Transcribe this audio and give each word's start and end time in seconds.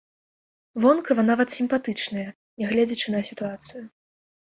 Вонкава 0.85 1.23
нават 1.31 1.49
сімпатычныя, 1.57 2.29
нягледзячы 2.61 3.07
на 3.17 3.21
сітуацыю. 3.29 3.83